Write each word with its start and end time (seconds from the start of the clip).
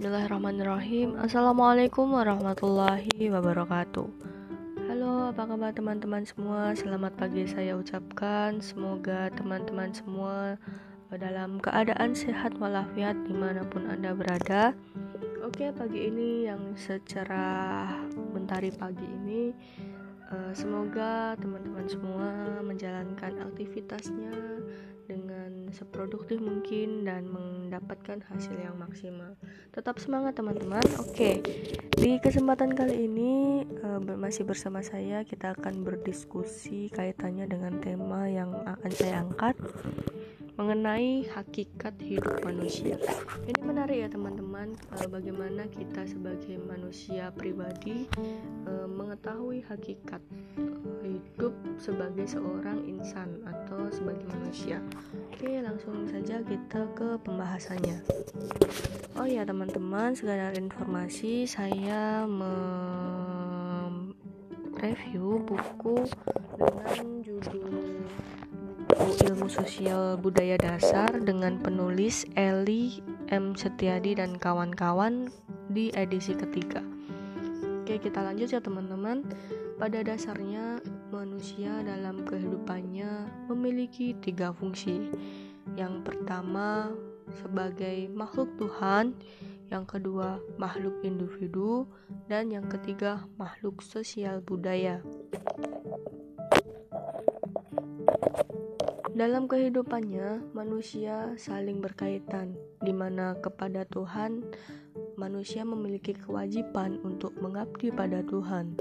Bismillahirrahmanirrahim. 0.00 1.20
Assalamualaikum 1.20 2.08
warahmatullahi 2.16 3.20
wabarakatuh. 3.20 4.08
Halo 4.88 5.28
apa 5.28 5.44
kabar 5.44 5.76
teman-teman 5.76 6.24
semua? 6.24 6.72
Selamat 6.72 7.12
pagi 7.20 7.44
saya 7.44 7.76
ucapkan. 7.76 8.64
Semoga 8.64 9.28
teman-teman 9.36 9.92
semua 9.92 10.56
Dalam 11.12 11.60
keadaan 11.60 12.16
sehat 12.16 12.56
walafiat 12.56 13.12
Di 13.28 13.34
mana 13.36 13.60
pun 13.60 13.92
anda 13.92 14.16
berada. 14.16 14.72
Oke 15.44 15.68
pagi 15.68 16.08
ini 16.08 16.48
yang 16.48 16.72
secara 16.80 17.84
Mentari 18.32 18.72
pagi 18.72 19.04
ini 19.04 19.52
uh, 20.32 20.56
Semoga 20.56 21.36
teman-teman 21.36 21.84
semua 21.84 22.56
Menjalankan 22.64 23.36
aktivitasnya 23.52 24.32
dengan 25.04 25.29
seproduktif 25.72 26.38
mungkin 26.38 27.06
dan 27.06 27.26
mendapatkan 27.26 28.22
hasil 28.30 28.56
yang 28.58 28.76
maksimal. 28.76 29.34
Tetap 29.70 29.98
semangat 30.02 30.38
teman-teman. 30.38 30.82
Oke. 31.00 31.40
Di 31.94 32.16
kesempatan 32.22 32.72
kali 32.72 33.06
ini 33.06 33.62
uh, 33.84 34.00
masih 34.16 34.48
bersama 34.48 34.80
saya 34.80 35.22
kita 35.22 35.52
akan 35.54 35.84
berdiskusi 35.84 36.88
kaitannya 36.90 37.44
dengan 37.44 37.76
tema 37.78 38.24
yang 38.30 38.50
akan 38.64 38.90
saya 38.92 39.20
angkat 39.20 39.54
mengenai 40.60 41.24
hakikat 41.32 41.96
hidup 42.04 42.44
manusia. 42.44 43.00
Ini 43.48 43.64
menarik 43.64 44.04
ya 44.04 44.12
teman-teman, 44.12 44.76
uh, 44.92 45.08
bagaimana 45.08 45.64
kita 45.72 46.04
sebagai 46.04 46.60
manusia 46.68 47.32
pribadi 47.32 48.04
uh, 48.68 48.84
mengetahui 48.84 49.64
hakikat 49.64 50.20
hidup 51.00 51.56
sebagai 51.80 52.28
seorang 52.28 52.84
insan 52.84 53.40
atau 53.48 53.88
sebagai 53.88 54.28
manusia. 54.36 54.84
Oke, 55.32 55.64
langsung 55.64 56.04
saja 56.12 56.44
kita 56.44 56.84
ke 56.92 57.16
pembahasannya. 57.24 58.04
Oh 59.16 59.24
ya 59.24 59.48
teman-teman, 59.48 60.12
sekadar 60.12 60.52
informasi 60.60 61.48
saya 61.48 62.28
mereview 64.76 65.40
buku 65.40 66.04
dengan 66.60 67.24
judul 67.24 68.04
buku 68.90 69.30
ilmu 69.30 69.46
sosial 69.46 70.18
budaya 70.18 70.58
dasar 70.58 71.14
dengan 71.22 71.62
penulis 71.62 72.26
Eli 72.34 72.98
M. 73.30 73.54
Setiadi 73.54 74.18
dan 74.18 74.34
kawan-kawan 74.34 75.30
di 75.70 75.94
edisi 75.94 76.34
ketiga. 76.34 76.82
Oke, 77.82 78.02
kita 78.02 78.18
lanjut 78.18 78.50
ya 78.50 78.58
teman-teman. 78.58 79.22
Pada 79.78 80.02
dasarnya, 80.02 80.82
manusia 81.14 81.70
dalam 81.86 82.26
kehidupannya 82.26 83.30
memiliki 83.46 84.18
tiga 84.18 84.50
fungsi. 84.50 85.06
Yang 85.78 86.10
pertama, 86.10 86.90
sebagai 87.38 88.10
makhluk 88.10 88.50
Tuhan, 88.58 89.14
yang 89.70 89.86
kedua, 89.86 90.42
makhluk 90.58 90.98
individu, 91.06 91.86
dan 92.26 92.50
yang 92.50 92.66
ketiga, 92.66 93.22
makhluk 93.38 93.86
sosial 93.86 94.42
budaya. 94.42 94.98
Dalam 99.20 99.52
kehidupannya, 99.52 100.56
manusia 100.56 101.36
saling 101.36 101.84
berkaitan, 101.84 102.56
di 102.80 102.88
mana 102.88 103.36
kepada 103.36 103.84
Tuhan 103.84 104.40
manusia 105.20 105.60
memiliki 105.60 106.16
kewajiban 106.16 106.96
untuk 107.04 107.36
mengabdi 107.36 107.92
pada 107.92 108.24
Tuhan. 108.24 108.80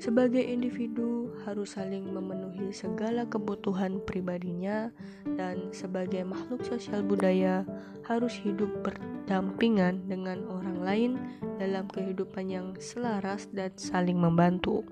Sebagai 0.00 0.40
individu, 0.40 1.28
harus 1.44 1.76
saling 1.76 2.08
memenuhi 2.08 2.72
segala 2.72 3.28
kebutuhan 3.28 4.00
pribadinya, 4.08 4.88
dan 5.36 5.68
sebagai 5.76 6.24
makhluk 6.24 6.64
sosial 6.64 7.04
budaya, 7.04 7.68
harus 8.08 8.32
hidup 8.40 8.72
berdampingan 8.80 10.08
dengan 10.08 10.40
orang 10.48 10.80
lain 10.80 11.12
dalam 11.60 11.84
kehidupan 11.92 12.48
yang 12.48 12.72
selaras 12.80 13.44
dan 13.52 13.76
saling 13.76 14.16
membantu. 14.16 14.88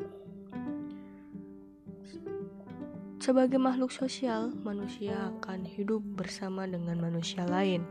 Sebagai 3.29 3.61
makhluk 3.61 3.93
sosial, 3.93 4.57
manusia 4.65 5.29
akan 5.29 5.61
hidup 5.69 6.01
bersama 6.17 6.65
dengan 6.65 6.97
manusia 6.97 7.45
lain 7.45 7.85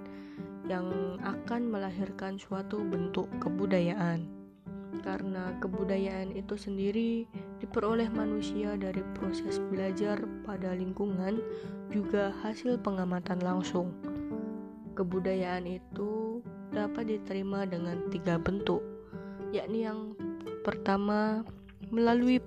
yang 0.66 0.90
akan 1.22 1.70
melahirkan 1.70 2.42
suatu 2.42 2.82
bentuk 2.82 3.30
kebudayaan. 3.38 4.26
Karena 5.06 5.54
kebudayaan 5.62 6.34
itu 6.34 6.58
sendiri 6.58 7.30
diperoleh 7.62 8.10
manusia 8.10 8.82
dari 8.82 9.06
proses 9.14 9.62
belajar 9.70 10.18
pada 10.42 10.74
lingkungan, 10.74 11.38
juga 11.94 12.34
hasil 12.42 12.82
pengamatan 12.82 13.38
langsung. 13.38 13.94
Kebudayaan 14.98 15.70
itu 15.70 16.42
dapat 16.74 17.14
diterima 17.14 17.70
dengan 17.70 18.10
tiga 18.10 18.42
bentuk, 18.42 18.82
yakni 19.54 19.86
yang 19.86 20.18
pertama 20.66 21.46
melalui 21.94 22.42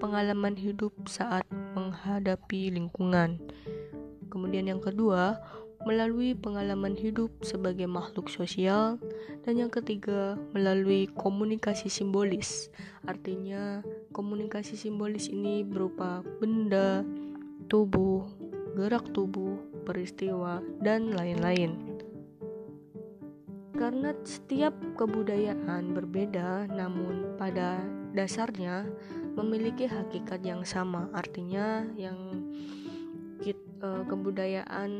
pengalaman 0.00 0.56
hidup 0.56 0.96
saat 1.04 1.44
menghadapi 1.74 2.74
lingkungan. 2.74 3.38
Kemudian 4.30 4.70
yang 4.70 4.82
kedua, 4.82 5.38
melalui 5.88 6.36
pengalaman 6.36 6.92
hidup 6.92 7.32
sebagai 7.40 7.88
makhluk 7.88 8.28
sosial, 8.28 9.00
dan 9.48 9.54
yang 9.56 9.72
ketiga, 9.72 10.36
melalui 10.52 11.08
komunikasi 11.16 11.88
simbolis. 11.88 12.68
Artinya, 13.08 13.80
komunikasi 14.12 14.76
simbolis 14.76 15.32
ini 15.32 15.64
berupa 15.64 16.20
benda, 16.38 17.00
tubuh, 17.72 18.28
gerak 18.76 19.08
tubuh, 19.16 19.56
peristiwa, 19.88 20.60
dan 20.84 21.16
lain-lain. 21.16 22.00
Karena 23.72 24.12
setiap 24.28 24.76
kebudayaan 25.00 25.96
berbeda, 25.96 26.68
namun 26.68 27.40
pada 27.40 27.80
dasarnya 28.12 28.84
memiliki 29.36 29.86
hakikat 29.86 30.42
yang 30.42 30.62
sama. 30.66 31.06
Artinya, 31.14 31.86
yang 31.94 32.16
uh, 33.82 34.02
kebudayaan 34.06 34.92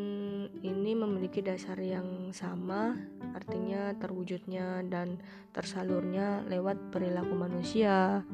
ini 0.61 0.93
memiliki 0.97 1.45
dasar 1.45 1.77
yang 1.81 2.33
sama, 2.33 2.97
artinya 3.37 3.93
terwujudnya 3.97 4.85
dan 4.89 5.21
tersalurnya 5.53 6.45
lewat 6.49 6.77
perilaku 6.93 7.37
manusia. 7.37 8.25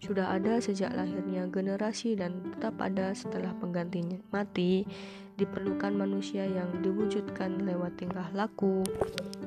Sudah 0.00 0.32
ada 0.32 0.56
sejak 0.64 0.96
lahirnya 0.96 1.44
generasi 1.52 2.16
dan 2.16 2.40
tetap 2.56 2.80
ada 2.80 3.12
setelah 3.12 3.52
penggantinya 3.60 4.16
mati. 4.32 4.88
Diperlukan 5.36 5.96
manusia 5.96 6.44
yang 6.44 6.84
diwujudkan 6.84 7.64
lewat 7.64 7.96
tingkah 7.96 8.28
laku, 8.36 8.84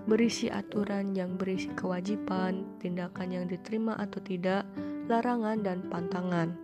berisi 0.09 0.49
aturan 0.49 1.13
yang 1.13 1.37
berisi 1.37 1.69
kewajiban, 1.77 2.65
tindakan 2.81 3.29
yang 3.29 3.45
diterima 3.45 3.93
atau 4.01 4.17
tidak, 4.17 4.65
larangan 5.11 5.59
dan 5.59 5.83
pantangan. 5.91 6.55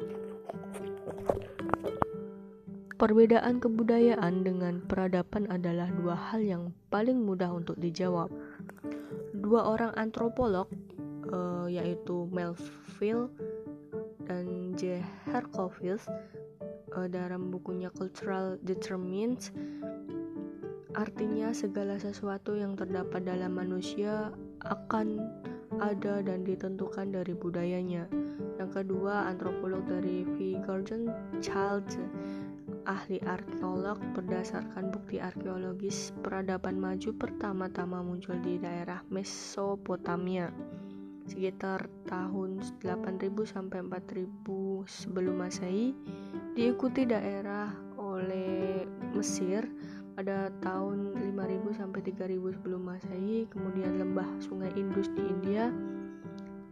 Perbedaan 3.00 3.64
kebudayaan 3.64 4.44
dengan 4.44 4.84
peradaban 4.84 5.48
adalah 5.48 5.88
dua 5.96 6.20
hal 6.20 6.44
yang 6.44 6.64
paling 6.92 7.24
mudah 7.24 7.48
untuk 7.48 7.80
dijawab. 7.80 8.28
Dua 9.40 9.72
orang 9.72 9.96
antropolog, 9.96 10.68
uh, 11.32 11.68
yaitu 11.72 12.28
Melville 12.28 13.32
dan 14.28 14.76
J. 14.76 15.00
Herkovitz, 15.32 16.12
uh, 16.92 17.08
dalam 17.08 17.56
bukunya 17.56 17.88
Cultural 17.88 18.60
Determinants, 18.68 19.56
artinya 20.92 21.56
segala 21.56 21.96
sesuatu 22.04 22.60
yang 22.60 22.76
terdapat 22.76 23.24
dalam 23.24 23.56
manusia 23.56 24.36
akan 24.68 25.24
ada 25.78 26.26
dan 26.26 26.42
ditentukan 26.42 27.14
dari 27.14 27.38
budayanya. 27.38 28.10
Yang 28.58 28.82
kedua, 28.82 29.30
antropolog 29.30 29.86
dari 29.86 30.26
V. 30.26 30.58
Gordon 30.66 31.14
Child 31.38 31.86
ahli 32.90 33.22
arkeolog 33.22 34.02
berdasarkan 34.18 34.90
bukti 34.90 35.22
arkeologis 35.22 36.10
peradaban 36.26 36.82
maju 36.82 37.14
pertama-tama 37.14 38.02
muncul 38.02 38.34
di 38.42 38.58
daerah 38.58 39.06
Mesopotamia 39.14 40.50
sekitar 41.30 41.86
tahun 42.10 42.66
8000 42.82 43.30
sampai 43.46 43.86
4000 43.86 44.26
sebelum 44.90 45.36
Masehi 45.38 45.94
diikuti 46.58 47.06
daerah 47.06 47.70
oleh 48.02 48.90
Mesir 49.14 49.70
pada 50.20 50.52
tahun 50.60 51.16
5000 51.16 51.80
sampai 51.80 52.04
3000 52.04 52.60
sebelum 52.60 52.92
Masehi 52.92 53.48
kemudian 53.56 54.04
lembah 54.04 54.28
Sungai 54.44 54.68
Indus 54.76 55.08
di 55.16 55.24
India. 55.24 55.72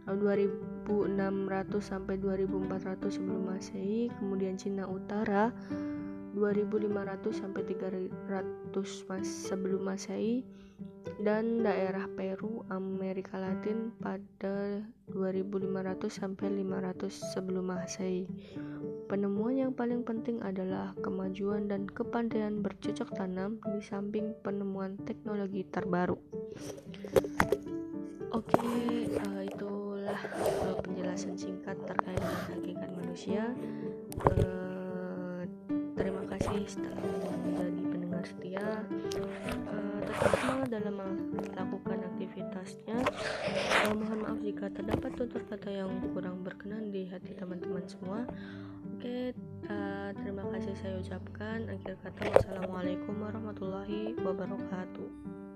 Tahun 0.04 0.20
2600 0.20 1.80
sampai 1.80 2.20
2400 2.20 3.08
sebelum 3.08 3.48
Masehi 3.48 4.12
kemudian 4.20 4.60
Cina 4.60 4.84
Utara 4.84 5.48
2500 6.36 7.32
sampai 7.32 7.62
300 7.64 9.08
mas 9.08 9.28
sebelum 9.28 9.82
Masehi 9.86 10.44
dan 11.18 11.66
daerah 11.66 12.06
Peru, 12.14 12.62
Amerika 12.70 13.40
Latin 13.40 13.90
pada 13.98 14.84
2500 15.10 16.06
sampai 16.06 16.46
500 16.62 17.10
sebelum 17.10 17.74
Masehi. 17.74 18.28
Penemuan 19.08 19.56
yang 19.56 19.72
paling 19.72 20.04
penting 20.04 20.38
adalah 20.44 20.92
kemajuan 21.00 21.66
dan 21.66 21.88
kepandaian 21.88 22.60
bercocok 22.60 23.08
tanam 23.16 23.56
di 23.72 23.80
samping 23.80 24.36
penemuan 24.44 25.00
teknologi 25.08 25.64
terbaru. 25.64 26.20
Oke, 28.36 28.60
uh, 29.08 29.42
itulah 29.42 30.20
uh, 30.68 30.76
penjelasan 30.84 31.34
singkat 31.34 31.80
terkait 31.88 32.20
dengan 32.20 32.44
hakikat 32.52 32.90
manusia. 32.94 33.44
Uh, 34.22 34.77
setelah 36.68 37.00
menjadi 37.48 37.82
pendengar 37.88 38.22
setia. 38.28 38.66
Uh, 39.72 39.98
tetap 40.04 40.32
semangat 40.36 40.68
dalam 40.68 40.94
melakukan 41.32 41.98
aktivitasnya. 42.14 42.98
Uh, 43.88 43.92
mohon 43.96 44.18
maaf 44.20 44.38
jika 44.44 44.68
terdapat 44.68 45.10
tutur 45.16 45.42
kata 45.48 45.72
yang 45.72 45.90
kurang 46.12 46.44
berkenan 46.44 46.92
di 46.92 47.08
hati 47.08 47.32
teman-teman 47.32 47.88
semua. 47.88 48.28
Oke, 48.94 49.32
uh, 49.72 50.10
terima 50.20 50.44
kasih 50.52 50.76
saya 50.76 51.00
ucapkan. 51.00 51.72
Akhir 51.72 51.96
kata, 52.04 52.22
wassalamualaikum 52.36 53.16
warahmatullahi 53.16 54.12
wabarakatuh. 54.20 55.47